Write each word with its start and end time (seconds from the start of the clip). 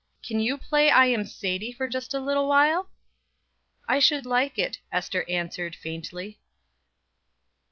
Can 0.23 0.39
you 0.39 0.57
play 0.57 0.89
I 0.89 1.05
am 1.05 1.25
Sadie 1.27 1.71
for 1.71 1.87
just 1.87 2.15
a 2.15 2.19
little 2.19 2.47
while?" 2.47 2.89
"I 3.87 3.99
should 3.99 4.25
like 4.25 4.57
it," 4.57 4.79
Ester 4.91 5.23
answered 5.29 5.75
faintly. 5.75 6.39